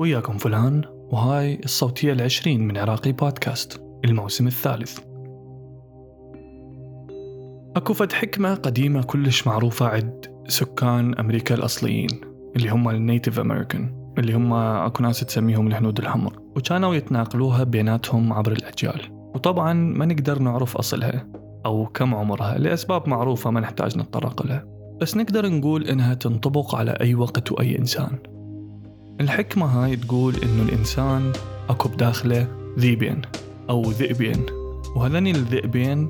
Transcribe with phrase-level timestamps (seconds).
[0.00, 4.98] وياكم فلان وهاي الصوتية العشرين من عراقي بودكاست الموسم الثالث.
[7.76, 12.08] أكو فد حكمة قديمة كلش معروفة عند سكان أمريكا الأصليين
[12.56, 18.52] اللي هم النيتيف أمريكان اللي هم أكو ناس تسميهم الهنود الحمر وكانوا يتناقلوها بيناتهم عبر
[18.52, 19.00] الأجيال.
[19.34, 21.26] وطبعا ما نقدر نعرف أصلها
[21.66, 24.64] أو كم عمرها لأسباب معروفة ما نحتاج نتطرق لها.
[25.00, 28.39] بس نقدر نقول إنها تنطبق على أي وقت وأي إنسان.
[29.20, 31.32] الحكمة هاي تقول إنه الإنسان
[31.68, 33.22] أكو بداخله ذيبين
[33.70, 34.46] أو ذئبين
[34.96, 36.08] وهذين الذئبين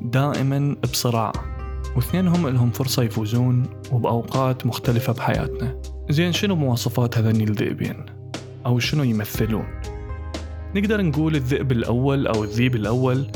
[0.00, 1.32] دائما بصراع
[1.96, 5.82] واثنينهم لهم فرصة يفوزون وبأوقات مختلفة بحياتنا.
[6.10, 8.06] زين شنو مواصفات هذين الذئبين؟
[8.66, 9.66] أو شنو يمثلون؟
[10.74, 13.26] نقدر نقول الذئب الأول أو الذيب الأول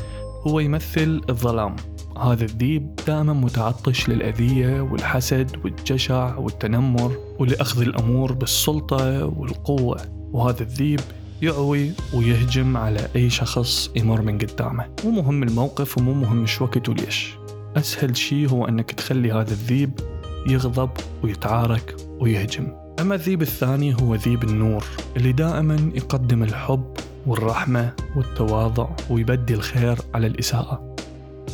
[0.47, 1.77] هو يمثل الظلام.
[2.19, 10.01] هذا الذيب دائما متعطش للأذية والحسد والجشع والتنمر ولأخذ الأمور بالسلطة والقوة
[10.33, 11.01] وهذا الذيب
[11.43, 14.87] يعوي ويهجم على أي شخص يمر من قدامه.
[15.05, 17.35] مو مهم الموقف ومو مهم شو وقت وليش.
[17.77, 20.01] أسهل شيء هو أنك تخلي هذا الذيب
[20.49, 20.91] يغضب
[21.23, 22.73] ويتعارك ويهجم.
[23.01, 24.85] أما الذيب الثاني هو ذيب النور
[25.17, 26.85] اللي دائما يقدم الحب
[27.27, 30.94] والرحمة والتواضع ويبدي الخير على الإساءة.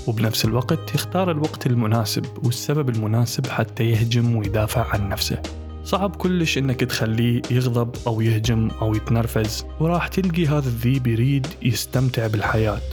[0.06, 5.42] وبنفس الوقت يختار الوقت المناسب والسبب المناسب حتى يهجم ويدافع عن نفسه.
[5.84, 12.26] صعب كلش إنك تخليه يغضب أو يهجم أو يتنرفز وراح تلقي هذا الذيب يريد يستمتع
[12.26, 12.90] بالحياة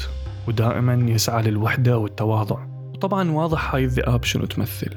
[0.47, 2.65] ودائما يسعى للوحدة والتواضع.
[2.93, 4.95] وطبعا واضح هاي الذئاب شنو تمثل.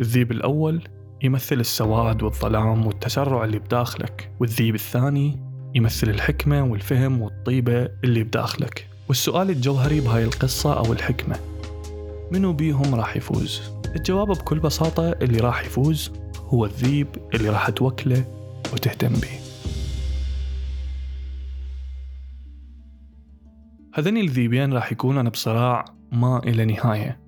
[0.00, 0.82] الذيب الأول
[1.22, 5.38] يمثل السواد والظلام والتسرع اللي بداخلك والذيب الثاني
[5.74, 8.89] يمثل الحكمة والفهم والطيبة اللي بداخلك.
[9.10, 11.36] والسؤال الجوهري بهاي القصة أو الحكمة.
[12.32, 13.60] منو بيهم راح يفوز؟
[13.96, 18.24] الجواب بكل بساطة اللي راح يفوز هو الذيب اللي راح توكله
[18.72, 19.40] وتهتم به.
[23.94, 27.20] هذين الذيبين راح يكونون بصراع ما إلى نهاية.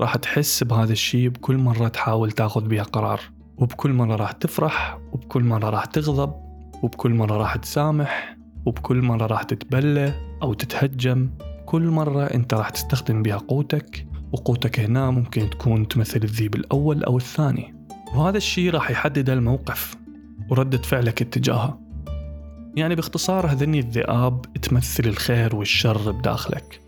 [0.00, 3.20] راح تحس بهذا الشيء بكل مرة تحاول تاخذ بها قرار.
[3.58, 6.32] وبكل مرة راح تفرح وبكل مرة راح تغضب
[6.82, 8.37] وبكل مرة راح تسامح
[8.68, 11.30] وبكل مرة راح تتبلى أو تتهجم
[11.66, 17.16] كل مرة أنت راح تستخدم بها قوتك وقوتك هنا ممكن تكون تمثل الذيب الأول أو
[17.16, 17.74] الثاني.
[18.14, 19.96] وهذا الشيء راح يحدد الموقف
[20.50, 21.80] وردة فعلك اتجاهه.
[22.76, 26.80] يعني باختصار هذني الذئاب تمثل الخير والشر بداخلك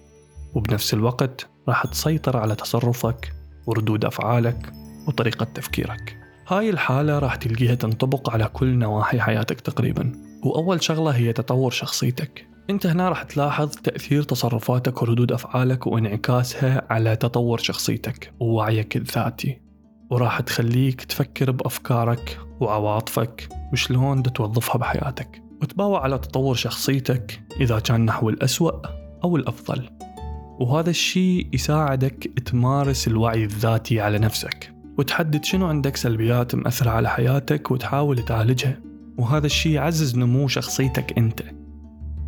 [0.55, 3.33] وبنفس الوقت راح تسيطر على تصرفك
[3.67, 4.73] وردود أفعالك
[5.09, 6.17] وطريقة تفكيرك.
[6.49, 10.30] هاي الحالة راح تلقيها تنطبق على كل نواحي حياتك تقريبا.
[10.43, 12.47] وأول شغلة هي تطور شخصيتك.
[12.71, 19.61] أنت هنا راح تلاحظ تأثير تصرفاتك وردود أفعالك وانعكاسها على تطور شخصيتك ووعيك الذاتي.
[20.11, 25.43] وراح تخليك تفكر بأفكارك وعواطفك وشلون توظفها بحياتك.
[25.63, 28.73] وتباوع على تطور شخصيتك إذا كان نحو الأسوأ
[29.25, 29.91] أو الأفضل.
[30.61, 34.73] وهذا الشيء يساعدك تمارس الوعي الذاتي على نفسك.
[34.99, 38.90] وتحدد شنو عندك سلبيات مأثرة على حياتك وتحاول تعالجها.
[39.21, 41.43] وهذا الشيء يعزز نمو شخصيتك أنت.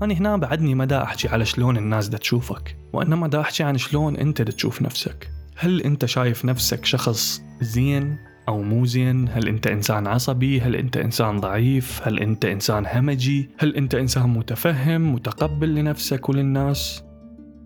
[0.02, 3.78] أنا هنا بعدني ما دا أحكي على شلون الناس دا تشوفك وإنما دا أحكي عن
[3.78, 5.30] شلون أنت دا تشوف نفسك.
[5.56, 8.16] هل أنت شايف نفسك شخص زين
[8.48, 13.50] أو مو زين؟ هل أنت إنسان عصبي؟ هل أنت إنسان ضعيف؟ هل أنت إنسان همجي؟
[13.58, 17.02] هل أنت إنسان متفهم متقبل لنفسك وللناس؟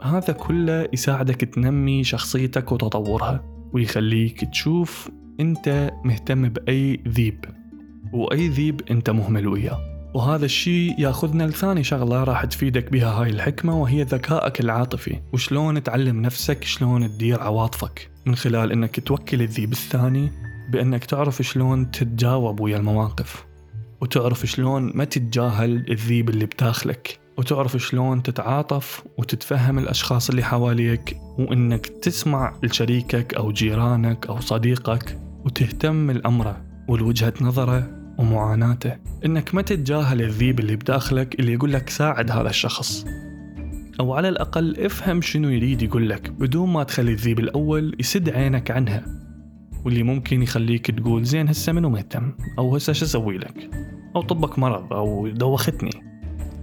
[0.02, 5.10] هذا كله يساعدك تنمي شخصيتك وتطورها ويخليك تشوف
[5.40, 7.44] أنت مهتم بأي ذيب.
[8.12, 9.96] وأي ذيب أنت مهمل وياه.
[10.14, 15.20] وهذا الشيء ياخذنا لثاني شغلة راح تفيدك بها هاي الحكمة وهي ذكائك العاطفي.
[15.32, 18.10] وشلون تعلم نفسك شلون تدير عواطفك.
[18.26, 20.30] من خلال إنك توكل الذيب الثاني
[20.72, 23.46] بأنك تعرف شلون تتجاوب ويا المواقف.
[24.00, 31.16] وتعرف شلون ما تتجاهل الذيب اللي بداخلك وتعرف شلون تتعاطف وتتفهم الأشخاص اللي حواليك.
[31.38, 35.18] وإنك تسمع لشريكك أو جيرانك أو صديقك.
[35.44, 37.95] وتهتم لأمره ولوجهة نظره.
[38.18, 38.96] ومعاناته.
[39.24, 43.04] إنك ما تتجاهل الذيب اللي بداخلك اللي يقول لك ساعد هذا الشخص.
[44.00, 48.70] أو على الأقل افهم شنو يريد يقول لك بدون ما تخلي الذيب الأول يسد عينك
[48.70, 49.04] عنها.
[49.84, 53.70] واللي ممكن يخليك تقول زين هسه منو مهتم أو هسه شو أسوي لك؟
[54.16, 55.90] أو طبك مرض أو دوختني.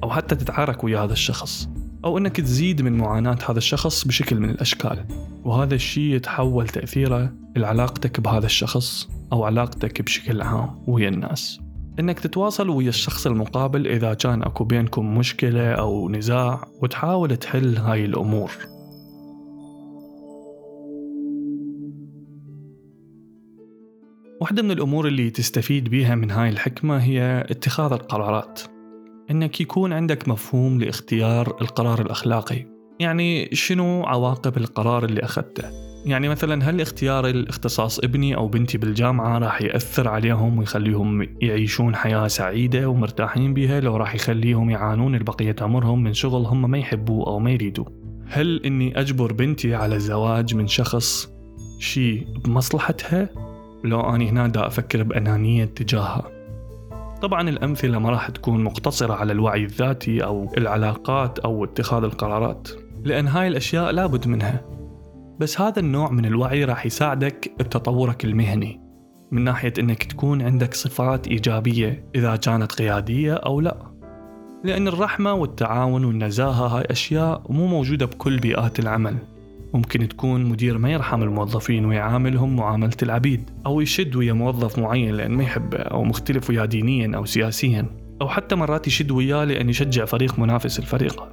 [0.04, 1.70] أو حتى تتعارك ويا هذا الشخص.
[2.06, 5.06] أو أنك تزيد من معاناة هذا الشخص بشكل من الأشكال.
[5.44, 11.60] وهذا الشيء يتحول تأثيره لعلاقتك بهذا الشخص أو علاقتك بشكل عام ويا الناس.
[12.00, 18.06] إنك تتواصل ويا الشخص المقابل إذا كان أكو بينكم مشكلة أو نزاع وتحاول تحل هاي
[18.06, 18.52] الأمور.
[24.42, 28.73] واحدة من الأمور اللي تستفيد بيها من هاي الحكمة هي اتخاذ القرارات.
[29.34, 32.66] إنك يكون عندك مفهوم لاختيار القرار الأخلاقي.
[33.00, 35.64] يعني شنو عواقب القرار اللي أخذته؟
[36.06, 42.28] يعني مثلا هل اختيار الاختصاص ابني أو بنتي بالجامعة راح يأثر عليهم ويخليهم يعيشون حياة
[42.28, 47.40] سعيدة ومرتاحين بها لو راح يخليهم يعانون البقية عمرهم من شغل هم ما يحبوه أو
[47.40, 47.86] ما يريدوه؟
[48.28, 51.30] هل إني أجبر بنتي على الزواج من شخص
[51.80, 53.30] شيء بمصلحتها؟
[53.84, 56.33] لو أني هنا دا أفكر بأنانية تجاهها.
[57.24, 62.68] طبعا الأمثلة ما راح تكون مقتصرة على الوعي الذاتي أو العلاقات أو اتخاذ القرارات
[63.04, 64.66] لأن هاي الأشياء لابد منها.
[65.40, 68.82] بس هذا النوع من الوعي راح يساعدك بتطورك المهني
[69.32, 73.78] من ناحية أنك تكون عندك صفات إيجابية إذا كانت قيادية أو لا.
[74.64, 79.18] لأن الرحمة والتعاون والنزاهة هاي أشياء مو موجودة بكل بيئات العمل.
[79.74, 85.32] ممكن تكون مدير ما يرحم الموظفين ويعاملهم معاملة العبيد أو يشد ويا موظف معين لأن
[85.32, 87.86] ما يحبه أو مختلف وياه دينيا أو سياسيا
[88.22, 91.24] أو حتى مرات يشد وياه لأن يشجع فريق منافس الفريق.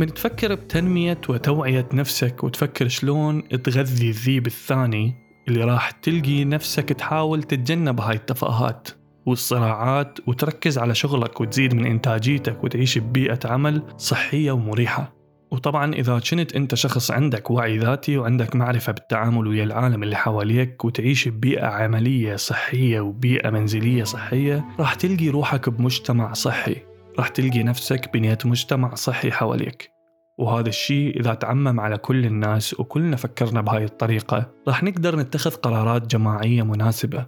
[0.00, 5.14] من تفكر بتنمية وتوعية نفسك وتفكر شلون تغذي الذيب الثاني
[5.48, 8.88] اللي راح تلقي نفسك تحاول تتجنب هاي التفاهات
[9.26, 15.19] والصراعات وتركز على شغلك وتزيد من إنتاجيتك وتعيش ببيئة عمل صحية ومريحة.
[15.50, 20.84] وطبعا إذا كنت أنت شخص عندك وعي ذاتي وعندك معرفة بالتعامل ويا العالم اللي حواليك
[20.84, 26.76] وتعيش ببيئة عملية صحية وبيئة منزلية صحية راح تلقي روحك بمجتمع صحي.
[27.18, 29.90] راح تلقي نفسك بنية مجتمع صحي حواليك.
[30.38, 36.06] وهذا الشيء إذا تعمم على كل الناس وكلنا فكرنا بهاي الطريقة راح نقدر نتخذ قرارات
[36.06, 37.26] جماعية مناسبة.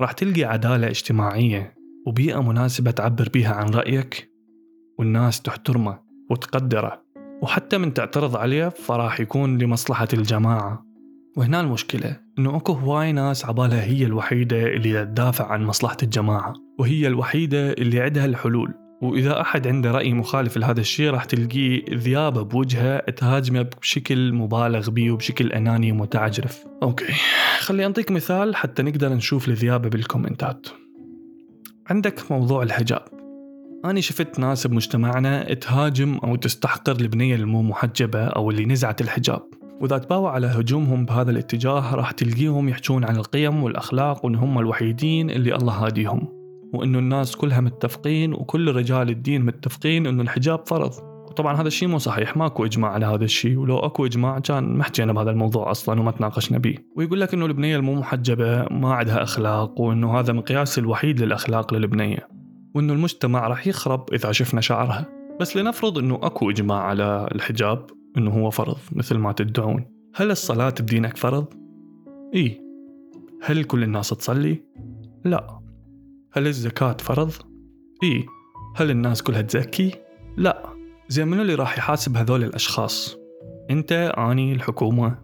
[0.00, 1.74] راح تلقي عدالة اجتماعية
[2.06, 4.30] وبيئة مناسبة تعبر بيها عن رأيك.
[4.98, 5.98] والناس تحترمه
[6.30, 7.07] وتقدره.
[7.42, 10.84] وحتى من تعترض عليه فراح يكون لمصلحة الجماعة.
[11.36, 17.06] وهنا المشكلة إنه أكو هواي ناس عبالها هي الوحيدة اللي تدافع عن مصلحة الجماعة وهي
[17.06, 18.74] الوحيدة اللي عندها الحلول.
[19.02, 25.10] وإذا أحد عنده رأي مخالف لهذا الشيء راح تلقيه ذيابة بوجهه تهاجمه بشكل مبالغ به
[25.10, 26.64] وبشكل أناني ومتعجرف.
[26.82, 27.12] okay
[27.58, 30.66] خلي أنطيك مثال حتى نقدر نشوف الذيابة بالكومنتات.
[31.90, 33.17] عندك موضوع الحجاب.
[33.84, 39.42] أنا شفت ناس بمجتمعنا تهاجم أو تستحقر البنية المو محجبة أو اللي نزعت الحجاب.
[39.80, 45.30] وإذا تباوع على هجومهم بهذا الاتجاه راح تلقيهم يحجون عن القيم والأخلاق وإن هم الوحيدين
[45.30, 46.28] اللي الله هاديهم.
[46.74, 50.92] وإنه الناس كلها متفقين وكل رجال الدين متفقين إنه الحجاب فرض.
[51.28, 53.58] وطبعا هذا الشيء مو صحيح ماكو إجماع على هذا الشيء.
[53.58, 57.46] ولو أكو إجماع كان ما حكينا بهذا الموضوع أصلا وما تناقشنا به ويقول لك إنه
[57.46, 62.37] البنية المو محجبة ما عندها أخلاق وإنه هذا مقياس الوحيد للأخلاق للبنية.
[62.78, 65.06] وإنه المجتمع راح يخرب إذا شفنا شعرها
[65.40, 70.74] بس لنفرض أنه أكو إجماع على الحجاب أنه هو فرض مثل ما تدعون هل الصلاة
[70.80, 71.46] بدينك فرض؟
[72.34, 72.60] إي
[73.42, 74.62] هل كل الناس تصلي؟
[75.24, 75.60] لا
[76.32, 77.32] هل الزكاة فرض؟
[78.02, 78.26] إي
[78.76, 79.94] هل الناس كلها تزكي؟
[80.36, 80.72] لا
[81.08, 83.16] زين منو اللي راح يحاسب هذول الأشخاص؟
[83.70, 85.18] أنت أني الحكومة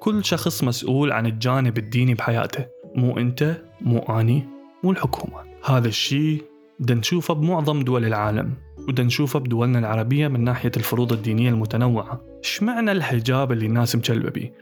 [0.00, 4.48] كل شخص مسؤول عن الجانب الديني بحياته مو أنت مو أني
[4.84, 6.42] مو الحكومة هذا الشيء
[6.80, 12.20] بدنا نشوفه بمعظم دول العالم وبدنا نشوفه بدولنا العربية من ناحية الفروض الدينية المتنوعة.
[12.62, 14.52] معنى الحجاب اللي الناس مجلبة بيه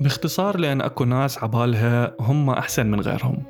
[0.00, 3.42] باختصار لأن أكو ناس عبالها هم أحسن من غيرهم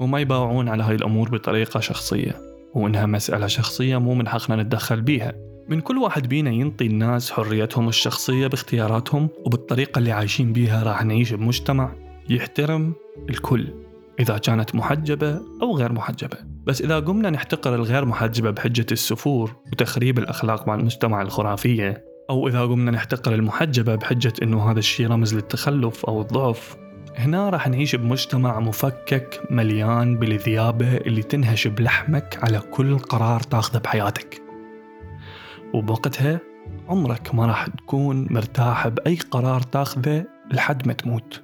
[0.00, 2.34] وما يباوعون على هاي الأمور بطريقة شخصية
[2.74, 5.32] وإنها مسألة شخصية مو من حقنا نتدخل بيها.
[5.68, 11.32] من كل واحد بينا ينطي الناس حريتهم الشخصية باختياراتهم وبالطريقة اللي عايشين بيها راح نعيش
[11.32, 11.92] بمجتمع
[12.28, 12.92] يحترم
[13.30, 13.85] الكل.
[14.20, 16.36] إذا كانت محجبة أو غير محجبة.
[16.66, 22.62] بس إذا قمنا نحتقر الغير محجبة بحجة السفور وتخريب الأخلاق مع المجتمع الخرافية أو إذا
[22.62, 26.76] قمنا نحتقر المحجبة بحجة إنه هذا الشيء رمز للتخلف أو الضعف
[27.16, 34.42] هنا راح نعيش بمجتمع مفكك مليان بالذيابة اللي تنهش بلحمك على كل قرار تاخذه بحياتك.
[35.74, 36.40] وبوقتها
[36.88, 41.42] عمرك ما راح تكون مرتاح بأي قرار تاخذه لحد ما تموت.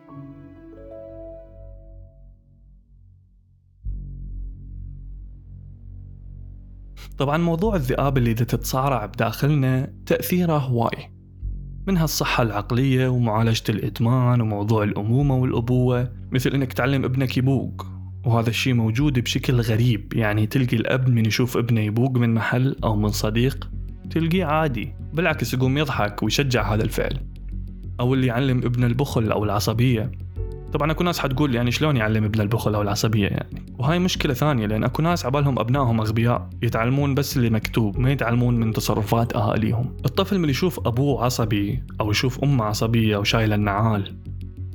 [7.23, 11.11] طبعا موضوع الذئاب اللي تتصارع بداخلنا تأثيره هواي
[11.87, 17.87] منها الصحة العقلية ومعالجة الإدمان وموضوع الأمومة والأبوة مثل إنك تعلم ابنك يبوق
[18.27, 20.13] وهذا الشيء موجود بشكل غريب.
[20.15, 23.71] يعني تلقي الأب من يشوف ابنه يبوق من محل أو من صديق
[24.11, 27.21] تلقيه عادي بالعكس يقوم يضحك ويشجع هذا الفعل.
[28.01, 30.13] أو اللي يعلم ابنه البخل أو العصبية.
[30.73, 34.67] طبعا أكو ناس حتقول يعني شلون يعلم ابن البخل أو العصبية يعني؟ وهاي مشكلة ثانية
[34.67, 39.97] لأن أكو ناس عبالهم أبنائهم أغبياء يتعلمون بس اللي مكتوب ما يتعلمون من تصرفات أهاليهم.
[40.05, 44.17] الطفل من يشوف أبوه عصبي أو يشوف أمه عصبية أو شايلة النعال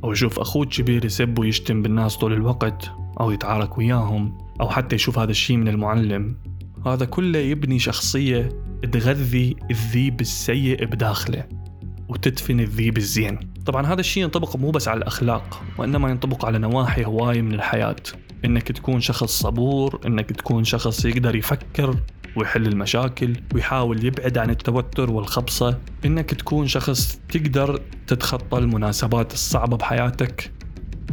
[0.03, 5.19] أو يشوف أخوه الكبير يسب ويشتم بالناس طول الوقت أو يتعارك وياهم أو حتى يشوف
[5.19, 6.35] هذا الشيء من المعلم.
[6.85, 8.49] هذا كله يبني شخصية
[8.91, 11.43] تغذي الذيب السيء بداخله
[12.09, 13.39] وتدفن الذيب الزين.
[13.67, 17.95] طبعا هذا الشيء ينطبق مو بس على الأخلاق وإنما ينطبق على نواحي هواية من الحياة.
[18.45, 21.95] إنك تكون شخص صبور إنك تكون شخص يقدر يفكر
[22.36, 25.77] ويحل المشاكل ويحاول يبعد عن التوتر والخبصة.
[26.05, 30.51] إنك تكون شخص تقدر تتخطى المناسبات الصعبة بحياتك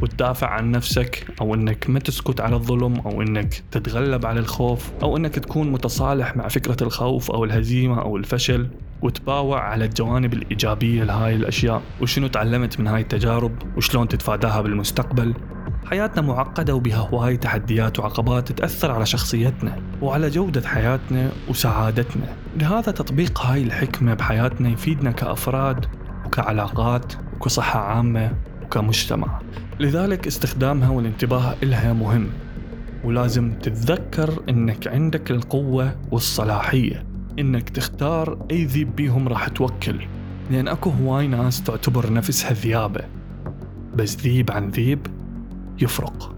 [0.03, 5.17] وتدافع عن نفسك أو إنك ما تسكت على الظلم أو إنك تتغلب على الخوف أو
[5.17, 8.69] إنك تكون متصالح مع فكرة الخوف أو الهزيمة أو الفشل.
[9.05, 15.35] وتباوع على الجوانب الإيجابية لهاي الأشياء وشنو تعلمت من هاي التجارب وشلون تتفاداها بالمستقبل.
[15.87, 22.27] حياتنا معقدة وبها هواي تحديات وعقبات تأثر على شخصيتنا وعلى جودة حياتنا وسعادتنا.
[22.57, 25.87] لهذا تطبيق هاي الحكمة بحياتنا يفيدنا كأفراد
[26.27, 28.33] وكعلاقات وكصحة عامة
[28.63, 29.41] وكمجتمع.
[29.81, 32.29] لذلك استخدامها والانتباه إلها مهم
[33.05, 37.04] ولازم تتذكر إنك عندك القوة والصلاحية.
[37.39, 40.07] إنك تختار أي ذيب بيهم راح توكل
[40.51, 43.05] لأن أكو هواي ناس تعتبر نفسها ذيابة.
[43.95, 45.07] بس ذيب عن ذيب
[45.83, 46.34] يفرق.